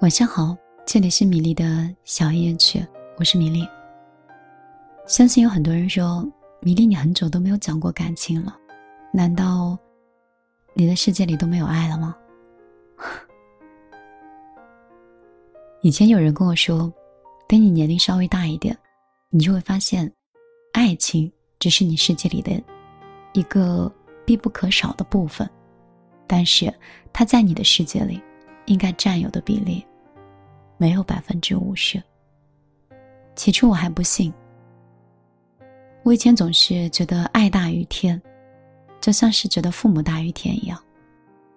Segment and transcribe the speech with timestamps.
[0.00, 3.68] 晚上好，这里是米粒的小夜曲，我是米粒。
[5.08, 6.24] 相信有很多人说，
[6.60, 8.56] 米粒你很久都没有讲过感情了，
[9.12, 9.76] 难道
[10.72, 12.16] 你的世界里都没有爱了吗？
[15.82, 16.92] 以前有人跟我说，
[17.48, 18.78] 等你年龄稍微大一点，
[19.30, 20.08] 你就会发现，
[20.74, 21.28] 爱情
[21.58, 22.52] 只是你世界里的
[23.32, 23.92] 一个
[24.24, 25.50] 必不可少的部分，
[26.28, 26.72] 但是
[27.12, 28.22] 它在你的世界里
[28.66, 29.84] 应该占有的比例。
[30.78, 32.02] 没有百分之五十。
[33.34, 34.32] 起初我还不信，
[36.02, 38.20] 我以前总是觉得爱大于天，
[39.00, 40.82] 就像是觉得父母大于天一样，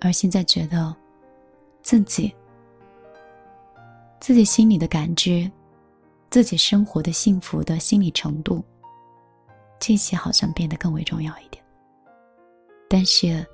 [0.00, 0.94] 而现在觉得，
[1.82, 2.34] 自己、
[4.18, 5.48] 自己心里的感知，
[6.30, 8.64] 自己生活的幸福的心理程度，
[9.78, 11.62] 这些好像变得更为重要一点。
[12.88, 13.46] 但是，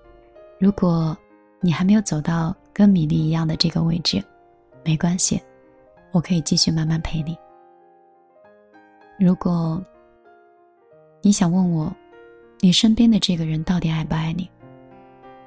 [0.59, 1.15] 如果
[1.61, 4.25] 你还没有走到跟米粒一样的这个位置，
[4.83, 5.43] 没关系。
[6.15, 7.37] 我可以继续慢慢陪你。
[9.19, 9.85] 如果
[11.21, 11.93] 你想问我，
[12.61, 14.49] 你身边的这个人到底爱不爱你？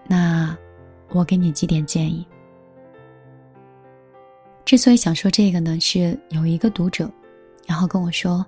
[0.05, 0.57] 那
[1.11, 2.27] 我给你几点建议。
[4.65, 7.09] 之所以想说这个呢，是有一个读者，
[7.65, 8.45] 然后跟我说，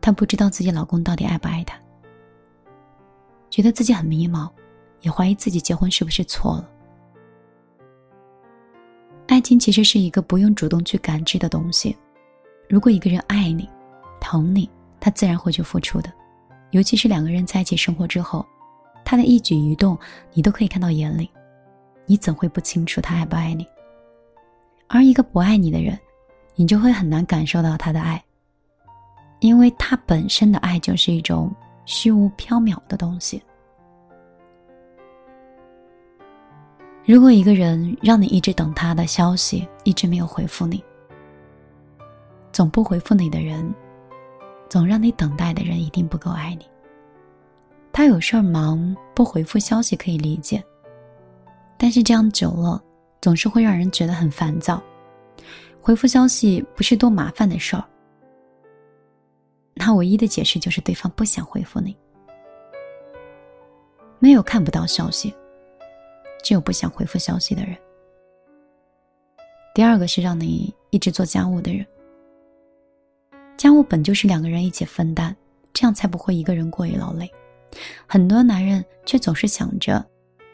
[0.00, 1.78] 她不知道自己老公到底爱不爱她，
[3.48, 4.50] 觉得自己很迷茫，
[5.02, 6.68] 也怀疑自己结婚是不是错了。
[9.30, 11.96] 爱情其实是一个不用主动去感知的东西。
[12.68, 13.70] 如果一个人爱你、
[14.20, 16.12] 疼你，他自然会去付出的。
[16.72, 18.44] 尤其是两个人在一起生活之后，
[19.04, 19.96] 他的一举一动
[20.32, 21.30] 你都可以看到眼里，
[22.06, 23.64] 你怎会不清楚他爱不爱你？
[24.88, 25.96] 而一个不爱你的人，
[26.56, 28.20] 你就会很难感受到他的爱，
[29.38, 33.40] 因为他本身的爱就是一种虚无缥缈的东西。
[37.04, 40.82] 如果一个人让你一直等他的消息，一直没有回复你，
[42.52, 43.74] 总不回复你的人，
[44.68, 46.66] 总让你等待的人，一定不够爱你。
[47.92, 50.62] 他有事儿忙，不回复消息可以理解，
[51.76, 52.80] 但是这样久了，
[53.20, 54.80] 总是会让人觉得很烦躁。
[55.80, 57.82] 回复消息不是多麻烦的事儿，
[59.74, 61.96] 那唯一的解释就是对方不想回复你，
[64.18, 65.34] 没有看不到消息。
[66.42, 67.76] 只有不想回复消息的人。
[69.74, 71.86] 第二个是让你一直做家务的人。
[73.56, 75.34] 家务本就是两个人一起分担，
[75.72, 77.30] 这样才不会一个人过于劳累。
[78.06, 80.04] 很多男人却总是想着，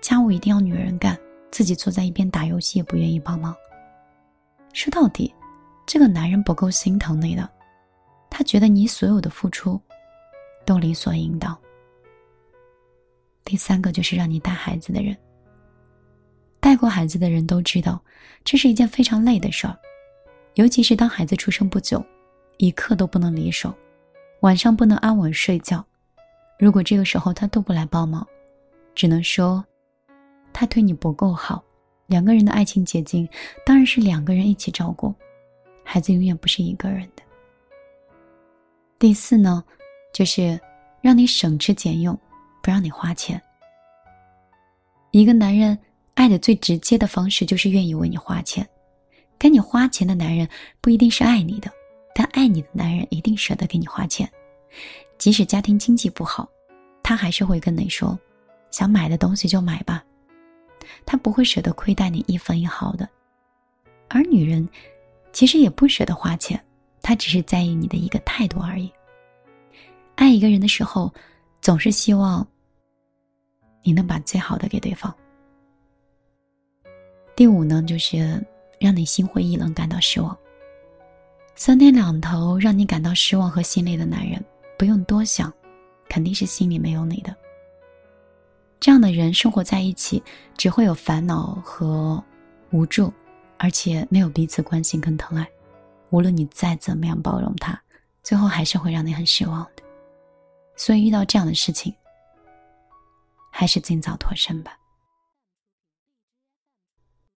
[0.01, 1.19] 家务一定要女人干，
[1.51, 3.57] 自己坐在一边打游戏也不愿意帮忙。
[4.73, 5.35] 说到底，
[5.87, 7.49] 这个男人不够心疼你的，
[8.29, 9.81] 他觉得你所有的付出
[10.67, 11.57] 都理所应当。
[13.45, 15.17] 第三个就是让你带孩子的人。
[16.67, 18.03] 带过孩子的人都知道，
[18.43, 19.79] 这是一件非常累的事儿，
[20.55, 22.05] 尤其是当孩子出生不久，
[22.57, 23.73] 一刻都不能离手，
[24.41, 25.87] 晚上不能安稳睡觉。
[26.59, 28.27] 如果这个时候他都不来帮忙，
[28.97, 29.65] 只能说
[30.53, 31.63] 他对你不够好。
[32.09, 33.29] 两个人的爱情结晶
[33.65, 35.15] 当然是两个人一起照顾，
[35.85, 37.23] 孩子永远不是一个人的。
[38.99, 39.63] 第四呢，
[40.13, 40.61] 就是
[41.01, 42.13] 让你省吃俭用，
[42.61, 43.41] 不让你花钱。
[45.13, 45.79] 一个男人。
[46.17, 48.67] 爱的最直接的方式就是愿意为你花钱，
[49.39, 50.49] 给你花钱的男人
[50.81, 51.71] 不一定是爱你的，
[52.15, 54.29] 但爱你的男人一定舍得给你花钱，
[55.19, 56.49] 即使家庭经济不好，
[57.03, 58.19] 他还是会跟你说，
[58.71, 60.03] 想买的东西就买吧，
[61.05, 63.07] 他不会舍得亏待你一分一毫的。
[64.09, 64.67] 而女人，
[65.35, 66.59] 其实也不舍得花钱，
[67.03, 68.91] 她只是在意你的一个态度而已。
[70.15, 71.13] 爱一个人的时候，
[71.61, 72.47] 总是希望
[73.83, 75.15] 你能把最好的给对方。
[77.37, 78.43] 第五呢，就是
[78.81, 80.37] 让你心灰意冷、感到失望。
[81.55, 84.43] 三天两头让你感到失望和心累的男人，
[84.79, 85.53] 不用多想，
[86.09, 87.37] 肯定是心里没有你的。
[88.81, 90.23] 这样的人生活在一起，
[90.57, 92.23] 只会有烦恼和
[92.71, 93.13] 无助，
[93.59, 95.47] 而且没有彼此关心跟疼爱。
[96.09, 97.79] 无论你再怎么样包容他，
[98.23, 99.83] 最后还是会让你很失望的。
[100.75, 101.95] 所以遇到这样的事情，
[103.51, 104.79] 还是尽早脱身吧。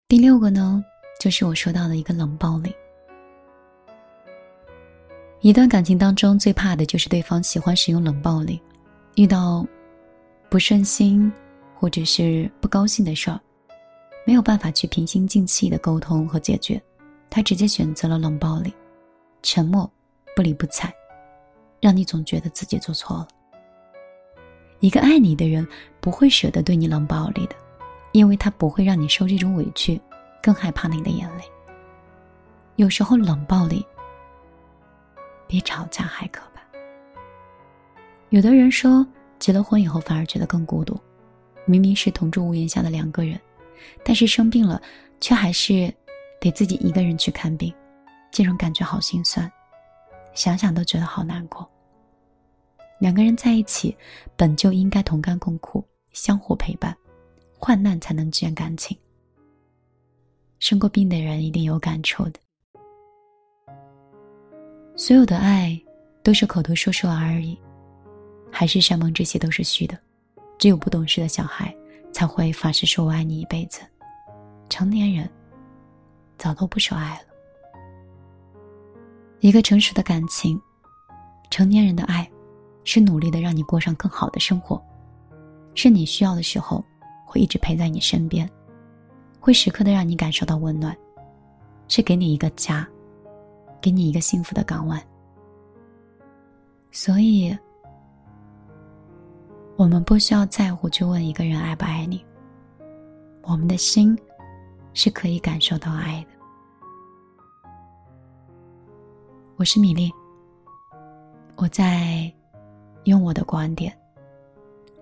[0.09, 0.83] 第六个呢，
[1.19, 2.75] 就是我说到的一个冷暴力。
[5.41, 8.59] 一段感情当中，最怕的就是对方喜欢使用冷暴力，
[9.17, 9.63] 遇到
[10.49, 11.31] 不顺心
[11.75, 13.39] 或者是不高兴的事儿，
[14.25, 16.81] 没有办法去平心静气的沟通和解决，
[17.29, 18.73] 他直接选择了冷暴力，
[19.43, 19.87] 沉默，
[20.35, 20.91] 不理不睬，
[21.79, 23.27] 让你总觉得自己做错了。
[24.79, 25.67] 一个爱你的人
[26.01, 27.55] 不会舍得对你冷暴力的。
[28.11, 29.99] 因为他不会让你受这种委屈，
[30.41, 31.43] 更害怕你的眼泪。
[32.75, 33.85] 有时候冷暴力
[35.47, 36.61] 比吵架还可怕。
[38.29, 39.05] 有的人说，
[39.37, 40.99] 结了婚以后反而觉得更孤独。
[41.65, 43.39] 明明是同住屋檐下的两个人，
[44.03, 44.81] 但是生病了，
[45.19, 45.93] 却还是
[46.39, 47.73] 得自己一个人去看病，
[48.31, 49.51] 这种感觉好心酸，
[50.33, 51.69] 想想都觉得好难过。
[52.99, 53.95] 两个人在一起，
[54.35, 56.95] 本就应该同甘共苦，相互陪伴，
[57.59, 58.97] 患难才能见感情。
[60.59, 62.39] 生过病的人一定有感触的。
[64.95, 65.79] 所有的爱
[66.23, 67.59] 都是口头说说而已，
[68.49, 69.97] 海誓山盟这些都是虚的。
[70.57, 71.75] 只有不懂事的小孩
[72.11, 73.81] 才会发誓说我爱你一辈子，
[74.69, 75.29] 成年人
[76.37, 77.21] 早都不说爱了。
[79.41, 80.59] 一个成熟的感情，
[81.51, 82.29] 成年人的爱。
[82.85, 84.83] 是努力的让你过上更好的生活，
[85.75, 86.83] 是你需要的时候
[87.29, 88.49] 会一直陪在你身边，
[89.39, 90.97] 会时刻的让你感受到温暖，
[91.87, 92.87] 是给你一个家，
[93.79, 94.99] 给你一个幸福的港湾。
[96.89, 97.55] 所以，
[99.75, 102.25] 我们不需要在乎去问一个人爱不爱你，
[103.43, 104.17] 我们的心
[104.95, 107.69] 是可以感受到爱的。
[109.55, 110.11] 我是米粒，
[111.57, 112.33] 我在。
[113.05, 113.97] 用我的观点，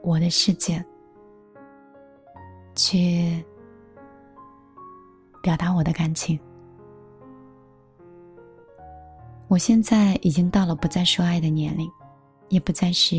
[0.01, 0.81] 我的世界，
[2.77, 3.43] 去
[5.41, 6.39] 表达我的感情。
[9.49, 11.89] 我现在已经到了不再说爱的年龄，
[12.49, 13.15] 也不再是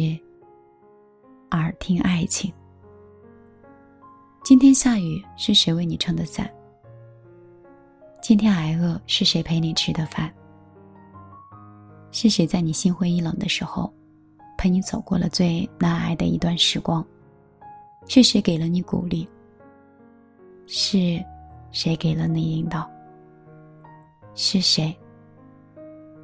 [1.51, 2.53] 耳听爱情。
[4.45, 6.51] 今天下雨是谁为你撑的伞？
[8.23, 10.33] 今天挨饿是谁陪你吃的饭？
[12.13, 13.93] 是谁在你心灰意冷的时候？
[14.57, 17.05] 陪你走过了最难挨的一段时光，
[18.09, 19.29] 是谁给了你鼓励？
[20.69, 21.25] 是
[21.73, 22.89] 谁给了你引导？
[24.35, 24.97] 是谁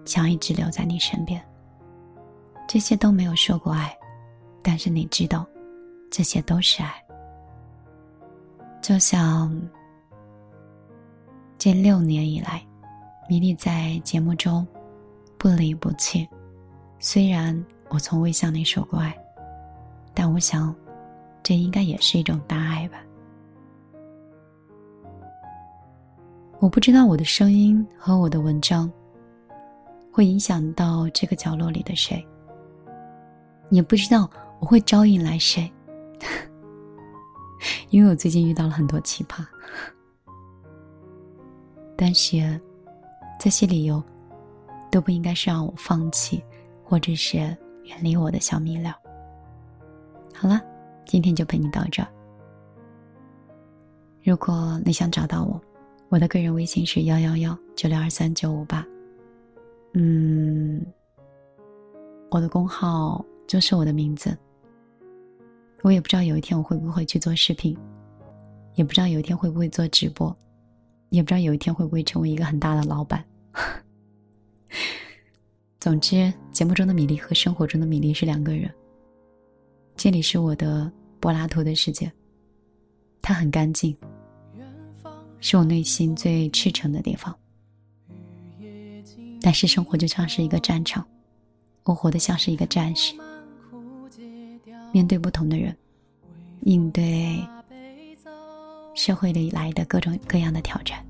[0.05, 1.43] 想一直留在你身边？
[2.69, 3.96] 这些都没有说过爱，
[4.62, 5.46] 但是你知道，
[6.11, 6.94] 这些都是爱。
[8.82, 9.58] 就像
[11.56, 12.62] 这六年以来，
[13.29, 14.67] 米粒在节目中
[15.38, 16.29] 不离不弃，
[16.99, 17.61] 虽然。
[17.91, 19.17] 我从未向你说过爱，
[20.14, 20.75] 但我想，
[21.44, 22.99] 这应该也是一种大爱吧。
[26.64, 28.90] 我不知道我的声音和我的文章
[30.11, 32.26] 会影响到这个角落里的谁，
[33.69, 34.26] 也不知道
[34.61, 35.70] 我会招引来谁，
[37.90, 39.44] 因为我最近遇到了很多奇葩。
[41.99, 42.58] 但是，
[43.38, 44.02] 这些理由
[44.90, 46.43] 都不应该是让我放弃，
[46.82, 47.55] 或者是。
[47.84, 48.90] 远离我的小米料。
[50.34, 50.58] 好了，
[51.05, 52.08] 今天就陪你到这儿。
[54.22, 55.60] 如果你想找到我，
[56.09, 58.87] 我的个人微信是幺幺幺九六二三九五八。
[59.95, 60.85] 嗯，
[62.31, 64.37] 我的工号就是我的名字。
[65.83, 67.77] 我也不知道有一天我会不会去做视频，
[68.75, 70.35] 也不知道有一天会不会做直播，
[71.11, 73.23] 也不知道有一天会不会成为一个很大的老板。
[75.79, 78.73] 总之，节目中的米粒和生活中的米粒是两个人。
[79.95, 80.91] 这里是我的
[81.21, 82.11] 柏拉图的世界，
[83.21, 83.95] 它很干净，
[85.46, 87.36] 是我内心最赤诚的地方。
[89.43, 91.06] 但是生活就像是一个战场，
[91.82, 93.15] 我活得像是一个战士，
[94.91, 95.77] 面对不同的人，
[96.63, 97.46] 应对
[98.94, 101.05] 社会里来的各种各样的挑战。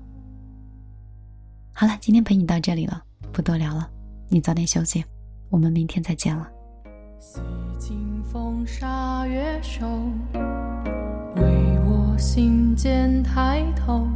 [1.71, 3.01] 好了，今天陪你到这里了，
[3.31, 3.89] 不多聊了。
[4.27, 5.01] 你早点休息，
[5.49, 6.51] 我们明天再见了。
[8.33, 9.87] 风沙月瘦，
[12.17, 14.07] 心间抬头，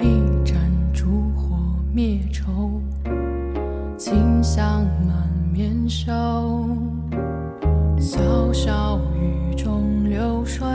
[0.00, 0.56] 一盏
[0.92, 1.56] 烛火
[1.92, 2.80] 灭愁，
[3.98, 6.10] 清香满面羞。
[7.98, 10.66] 潇潇雨中流水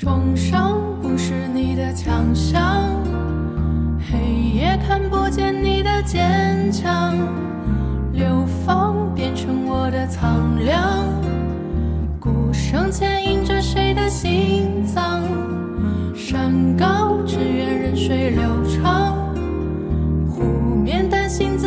[0.00, 2.90] 重伤不是你的强项，
[4.10, 7.14] 黑夜看不见你的坚强，
[8.10, 11.06] 流放变成我的苍凉，
[12.18, 15.22] 鼓声牵引着谁的心脏？
[16.14, 19.18] 山高只愿任水流长，
[20.30, 20.42] 湖
[20.82, 21.58] 面担心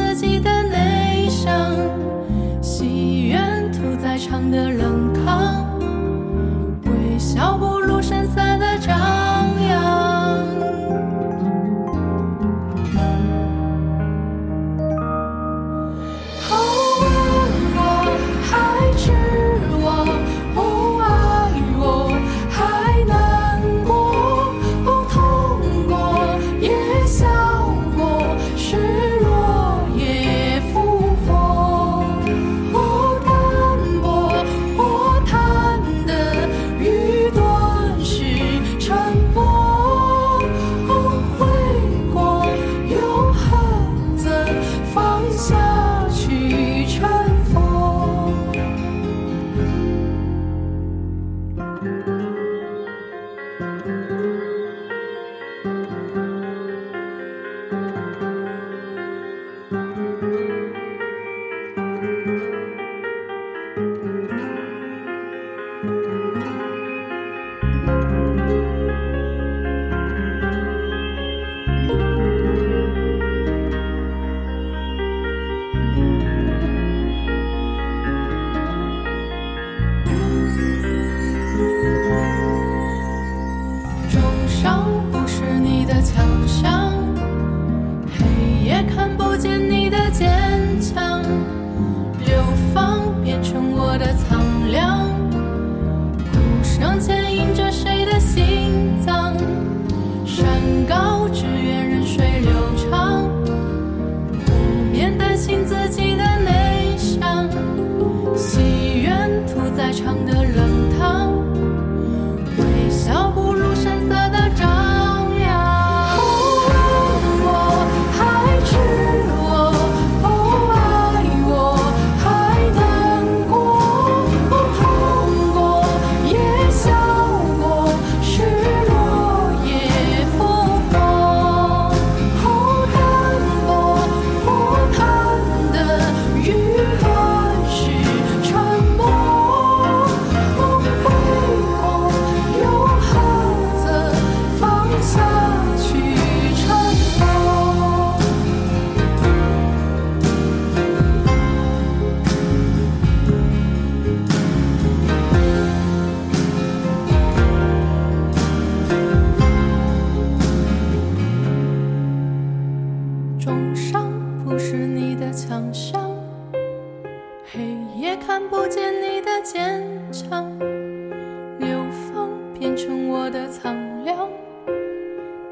[173.34, 174.30] 的苍凉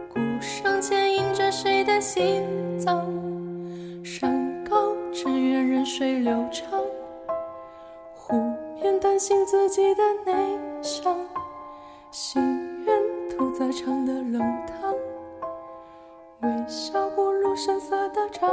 [0.07, 2.43] 鼓声牵引着谁的心
[2.77, 3.11] 脏
[4.03, 6.79] 山高只愿任水流长
[8.13, 8.35] 湖
[8.79, 11.17] 面担心自己的内伤
[12.11, 12.39] 心
[12.85, 12.95] 愿
[13.31, 14.93] 屠宰场的冷汤
[16.41, 18.47] 微笑不露声色的张